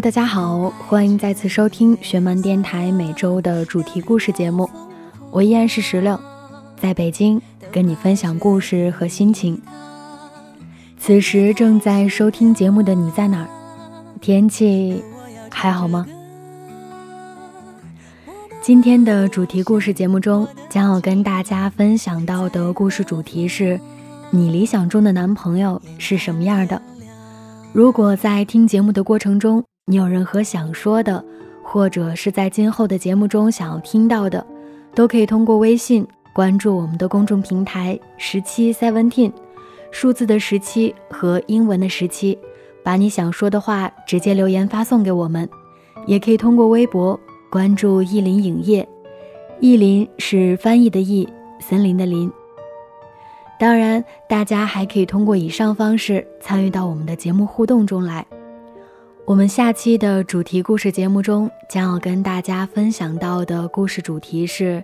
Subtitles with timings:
[0.00, 4.68] 大家好，欢迎再次收听学门电台每周的主题故事节目。
[5.30, 6.18] 我依然是石榴，
[6.80, 9.60] 在北京跟你分享故事和心情。
[10.98, 13.48] 此时正在收听节目的你在哪儿？
[14.22, 15.04] 天气
[15.50, 16.06] 还好吗？
[18.62, 23.78] 今天的主题故事节目中，将要跟大家分享到的故事主题是：
[24.30, 26.80] 你理想中的男朋友是什么样的？
[27.74, 31.24] 如果在听节目的过程中，你有任何想说的，
[31.64, 34.46] 或者是在今后的节目中想要听到的，
[34.94, 39.32] 都可以通过微信关注我们的公众平台十七 seventeen，
[39.90, 42.38] 数字的十七和英文的十七，
[42.84, 45.48] 把你想说的话直接留言发送给我们。
[46.06, 47.18] 也可以通过微博
[47.50, 48.88] 关注意林影业，
[49.58, 52.30] 意林是翻译的意，森林的林。
[53.58, 58.24] 当然，大家还可以通过以上方式参与到我们的节目互动中来。
[59.26, 64.82] 我们下期的主题故事节目中将要跟大家分享到的故事主题是：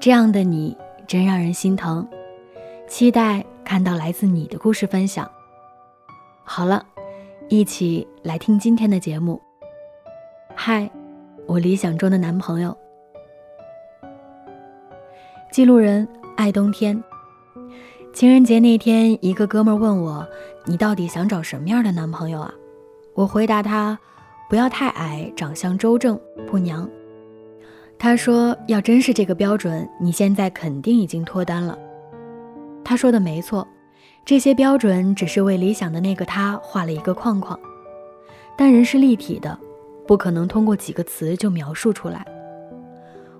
[0.00, 2.06] 这样的你真让人心疼。
[2.88, 5.30] 期待看到来自你的故事分享。
[6.44, 6.84] 好了，
[7.48, 9.40] 一起来听今天的节目。
[10.54, 10.90] 嗨，
[11.46, 12.74] 我理想中的男朋友。
[15.52, 17.02] 记录人：爱冬天。
[18.14, 20.26] 情人节那天，一个哥们问我
[20.64, 22.54] ：“你到底想找什么样的男朋友啊？”
[23.14, 23.98] 我回答他
[24.50, 26.88] ：“不要太矮，长相周正，不娘。”
[27.98, 31.78] 他说：“要真是这个标准，你现在肯定已经脱单了。”
[32.84, 33.66] 他说的没错，
[34.24, 37.58] 这些标准只是为理想的那个他画了一个框框，
[38.58, 39.56] 但人是立体的，
[40.06, 42.26] 不可能通过几个词就描述出来。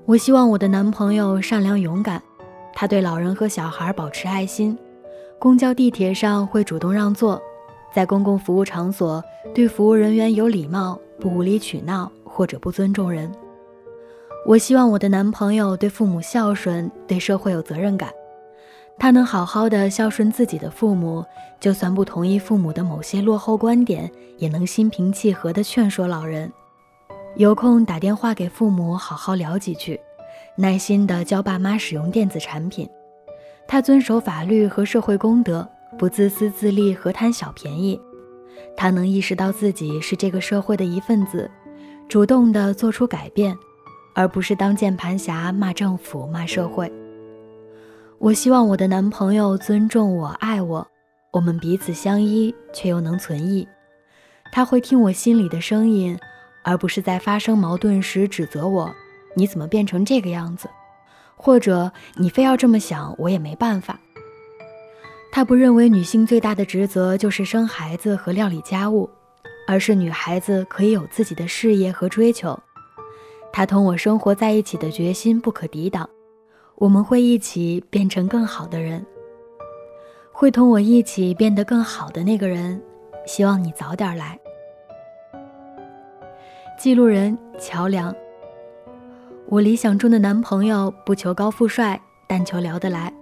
[0.07, 2.23] 我希望我的男朋友善良勇敢。
[2.77, 4.77] 他对老人和小孩保持爱心，
[5.39, 7.41] 公交、地铁上会主动让座，
[7.95, 9.23] 在公共服务场所
[9.55, 13.31] 对服务人员有礼貌，不无理取闹或者不尊重人。
[14.45, 18.11] 我希望我的男朋友对父母孝顺，对社会有责任感。
[18.99, 21.25] 他能好好的孝顺自己的父母，
[21.61, 26.53] 就算不同意父母的某些落后观点，也能心平气和地劝说老人。
[27.37, 30.01] 有空打电话给父母，好好聊几句。
[30.57, 32.89] 耐心地教爸妈使用电子产品，
[33.69, 35.69] 他遵守法律和社会公德，
[35.99, 38.01] 不自私自利和贪小便宜。
[38.77, 41.51] 他能意识到自己是这个社会的一份子，
[42.09, 43.57] 主动地做出改变，
[44.15, 46.91] 而不是当键盘侠骂政府、骂社会。
[48.19, 50.87] 我希望我的男朋友尊重我、爱我，
[51.31, 53.67] 我们彼此相依却又能存异。
[54.51, 56.19] 他会听我心里的声音，
[56.63, 58.95] 而不是在发生矛盾时指责我。
[59.37, 60.69] 你怎么变成这个样子？
[61.37, 63.99] 或者你非要这么想，我也没办法。
[65.35, 69.11] 他不认为女性最大的职责就是生孩子和料理家务，
[69.67, 72.57] 而是女孩子可以有自己的事业和追求。
[73.53, 76.09] 他同我生活在一起的决心不可抵挡，
[76.77, 79.05] 我们会一起变成更好的人，
[80.31, 82.81] 会同我一起变得更好的那个人。
[83.27, 84.39] 希望你早点来。
[86.79, 88.15] 记录人：乔梁。
[89.49, 93.13] 我理想中的男朋友不求高富帅，但求聊得来。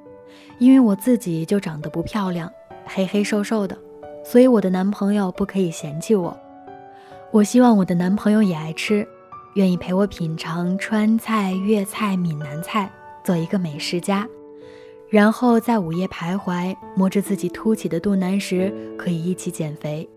[0.62, 2.48] 因为我自己就长得不漂亮，
[2.84, 3.76] 黑黑瘦瘦的，
[4.24, 6.38] 所以我的男朋友不可以嫌弃我。
[7.32, 9.04] 我希望我的男朋友也爱吃，
[9.54, 12.88] 愿意陪我品尝川菜、粤菜、闽南菜，
[13.24, 14.24] 做一个美食家。
[15.10, 20.08] 然后在午夜徘徊，摸着自己凸起的肚腩时，可以一起减肥。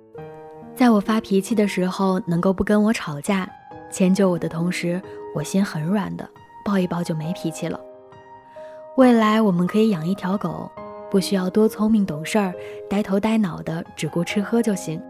[0.76, 3.50] 在我发脾气的时候，能够不跟我吵架，
[3.92, 5.02] 迁就我的同时。
[5.34, 6.30] 我心很软的，
[6.64, 7.80] 抱一抱就没脾气了。
[8.98, 10.72] 未来我们可以养一条狗，
[11.12, 12.54] 不需要多聪明懂事儿，
[12.90, 15.02] 呆头呆脑的，只顾吃喝就行。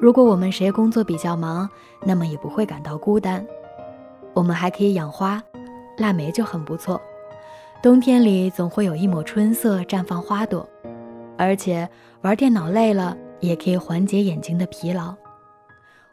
[0.00, 1.70] 如果我们谁工作比较忙，
[2.04, 3.46] 那么也不会感到孤单。
[4.32, 5.40] 我们还可以养花，
[5.98, 7.00] 腊梅就很不错。
[7.80, 10.68] 冬天里总会有一抹春色绽放花朵，
[11.38, 11.88] 而且
[12.22, 15.14] 玩电脑累了也可以缓解眼睛的疲劳。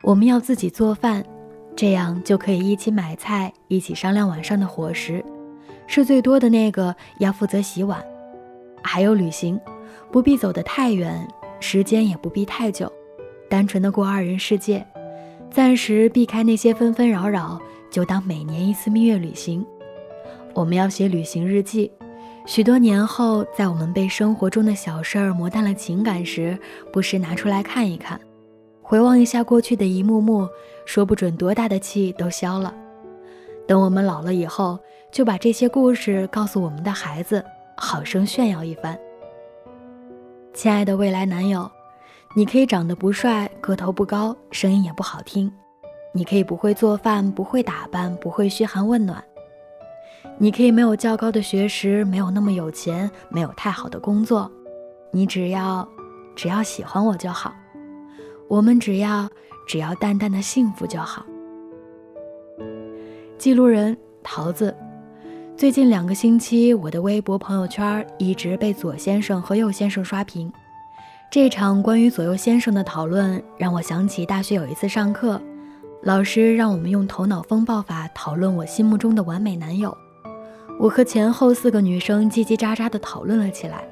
[0.03, 1.25] 我们要自己做饭。
[1.73, 5.23] 这样就可以一起买菜，一起商量晚上的伙食。
[5.93, 8.01] 事最多的那个要负责洗碗。
[8.81, 9.59] 还有旅行，
[10.09, 11.27] 不必走得太远，
[11.59, 12.89] 时间也不必太久，
[13.49, 14.87] 单纯的过二人世界。
[15.51, 17.59] 暂时避开那些纷纷扰扰，
[17.89, 19.65] 就当每年一次蜜月旅行。
[20.53, 21.91] 我们要写旅行日记，
[22.45, 26.57] 许多年后，在我们被生活中的小事儿磨淡了情感时，
[26.93, 28.17] 不时拿出来看一看，
[28.81, 30.47] 回望一下过去的一幕幕，
[30.85, 32.73] 说不准多大的气都消了。
[33.67, 34.79] 等我们老了以后，
[35.11, 37.43] 就把这些故事告诉我们的孩子，
[37.77, 38.97] 好生炫耀一番。
[40.53, 41.69] 亲爱的未来男友。
[42.33, 45.51] 你可以长得不帅，个头不高，声音也不好听；
[46.13, 49.17] 你可以不会做饭，不会打扮，不会嘘寒问暖；
[50.37, 54.49] 你可以没有较高的学识，没有那么有钱，没有太好的工作。
[55.11, 55.85] 你只要，
[56.33, 57.53] 只要喜欢我就好。
[58.47, 59.27] 我们只要，
[59.67, 61.25] 只要淡淡的幸福就好。
[63.41, 64.71] 记录人桃子，
[65.57, 70.53] 最近两个星期，我的微博朋友圈一直被左先生和右先生刷屏。
[71.31, 75.41] 这场关于左右先生的讨论让我想起大学有一次上课，
[76.03, 79.97] 老师让我们用头脑风暴法讨论我心目中的完美男友。
[80.79, 83.83] 我和前后四个女生叽叽喳喳地讨论了起来。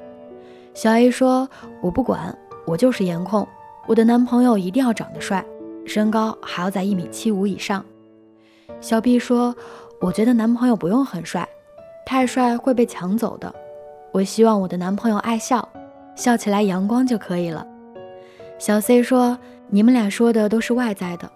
[0.74, 1.48] 小 A 说
[1.82, 2.32] ：“我不管，
[2.64, 3.44] 我就是颜控，
[3.88, 5.44] 我的男朋友一定要长得帅，
[5.84, 7.84] 身高还要在一米七五以上。”
[8.80, 9.54] 小 B 说
[10.00, 11.48] ：“我觉得男朋友不用很帅，
[12.04, 13.54] 太帅会被抢走的。
[14.12, 15.66] 我希望我的男朋友爱笑。”
[16.16, 17.66] 笑起来阳光就可以了。
[18.58, 19.38] 小 C 说
[19.70, 21.30] ：“你们俩说的都是外在的，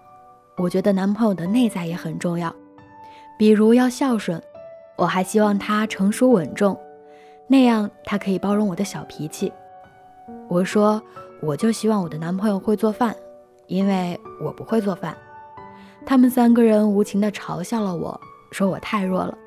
[0.57, 2.53] 我觉得男朋友的内在也很重要，
[3.39, 4.39] 比如要孝顺。
[4.95, 6.79] 我还希望他成熟稳重，
[7.47, 9.51] 那样他可以包容我的小脾气。”
[10.47, 11.01] 我说
[11.41, 13.15] ：“我就希望我的男朋友会做饭，
[13.65, 15.17] 因为我不会做饭。”
[16.03, 18.19] 他们三个人无情地嘲笑了我，
[18.51, 19.37] 说我太弱了。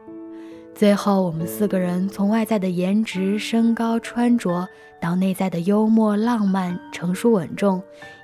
[0.74, 4.68] 最后，我们四个人从外在的颜值、身高、穿着，
[5.00, 7.82] 到内在的幽默、浪漫、成熟稳重，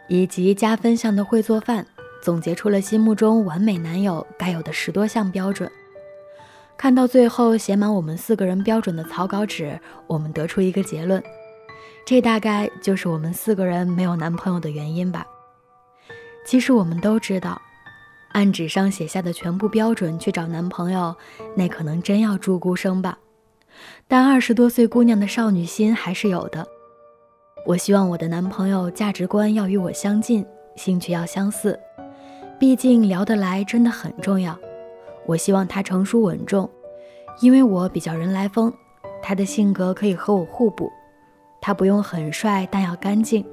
[0.09, 1.85] 以及加分项的会做饭，
[2.23, 5.69] 总结出了心目中完美男友该有的十多项标准。
[6.77, 11.21] 看到最后写满我们四个人标准的草稿纸，我们得出一个结论：
[12.07, 15.27] 这大概就是我们四个人没有男朋友的原因吧。
[16.47, 17.61] 其实我们都知道。
[18.35, 21.15] 按纸上写下的全部标准去找男朋友，
[21.55, 23.17] 那可能真要住孤生吧。
[24.09, 26.67] 但二十多岁姑娘的少女心还是有的。
[27.65, 30.45] 我希望我的男朋友价值观要与我相近，
[30.75, 31.79] 兴趣要相似，
[32.59, 34.59] 毕竟聊得来真的很重要。
[35.27, 36.69] 我希望他成熟稳重，
[37.41, 38.73] 因为我比较人来疯，
[39.23, 40.91] 他的性格可以和我互补。
[41.61, 43.47] 他不用很帅，但要干净，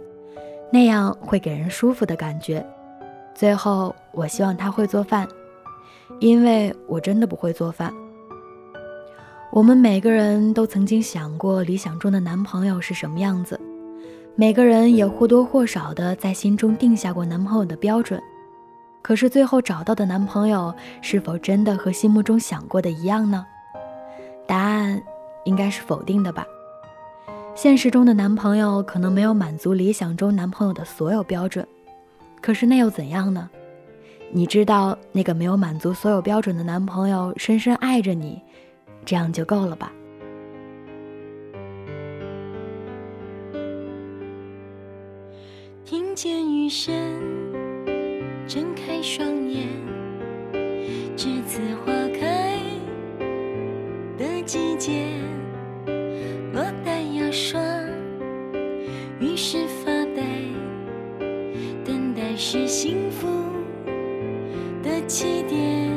[0.73, 2.65] 那样会给人舒服的感觉。
[3.33, 5.27] 最后，我希望他会做饭，
[6.19, 7.91] 因为我真的不会做饭。
[9.51, 13.59] 我们每个人都曾经想过理想中的男朋友是什么样子，
[14.35, 18.21] 每个人也或多或少的在心中定下过男朋友的标准。
[19.01, 23.45] 可是最后找到的男朋友是否真的和心目中想过的一样呢？
[24.47, 25.01] 答案
[25.43, 26.45] 应该是否定的吧。
[27.55, 31.67] 现实中的男朋友可能没有满足理想中男朋友的所有标准。
[32.41, 33.49] 可是那又怎样呢？
[34.33, 38.41] 你知道那个没有满足所有标准的男朋友深深爱着你，
[39.05, 39.91] 这样就够了吧？
[45.83, 46.93] 听见雨声，
[48.47, 49.67] 睁开双眼，
[51.17, 52.57] 栀子花开
[54.17, 55.07] 的季节，
[62.43, 63.27] 是幸福
[64.81, 65.91] 的起点。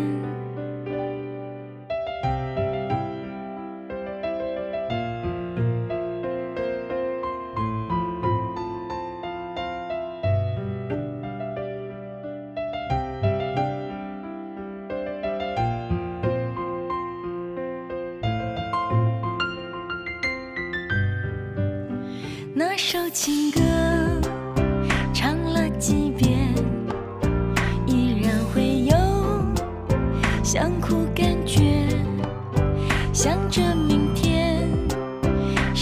[22.54, 23.83] 那首情歌。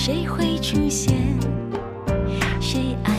[0.05, 1.15] 谁会出现？
[2.61, 3.12] 谁爱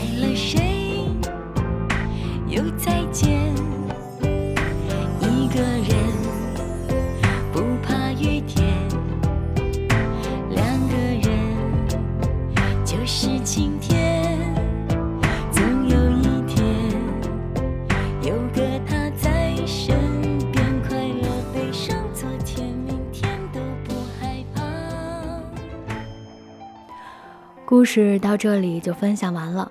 [27.76, 29.70] 故事到这里就分享完了，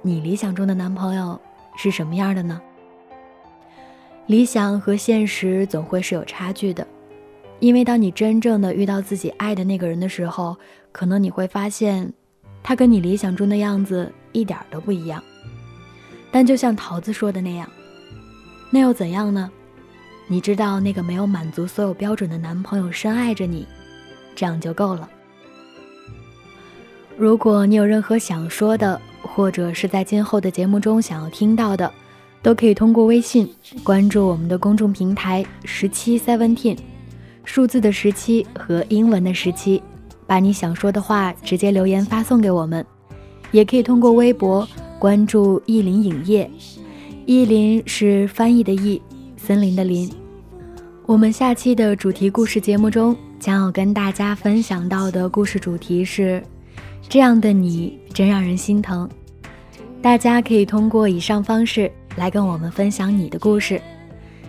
[0.00, 1.38] 你理想中的男朋友
[1.76, 2.58] 是什么样的呢？
[4.24, 6.86] 理想和现实总会是有差距的，
[7.60, 10.56] 因为当你真正的遇到自己爱的那个人的时候，
[10.90, 12.10] 可能你会发现，
[12.62, 15.22] 他跟你理想中的样子一点都不一样。
[16.30, 17.70] 但就像桃子说的那样，
[18.70, 19.50] 那又怎样呢？
[20.28, 23.68] 你知道那个没有满足所有标准的男朋友深爱着你，
[24.34, 25.06] 这样就够了。
[27.18, 31.92] 如果你有任何想说的，或者是在今后的节目中想要听到的，
[32.42, 36.78] 都可以通过微信关注我们的公众平台十七 seventeen，
[37.42, 39.82] 数字的十七和英文的十七，
[40.28, 42.86] 把你想说的话直接留言发送给我们。
[43.50, 46.48] 也可以通过微博关注意林影业，
[47.26, 49.02] 意林是翻译的意，
[49.36, 50.08] 森林的林。
[51.04, 56.40] 我们下期的主题故事节目中将要跟大家分享到的故事主题是：
[57.08, 59.08] 这样的你真让人心疼。
[60.02, 61.90] 大家可以通过以上方式。
[62.16, 63.80] 来跟我们分享你的故事，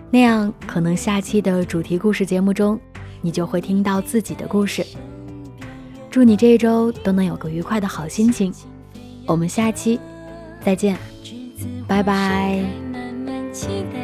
[0.10, 2.80] 那样可能下期的主题故事节目中，
[3.22, 4.84] 你就会听到自己的故事。
[6.10, 8.52] 祝你这一周都能有个愉快的好心情，
[9.28, 10.00] 我们下期
[10.66, 10.98] 再见，
[11.88, 12.64] 拜拜。
[13.54, 13.99] 期待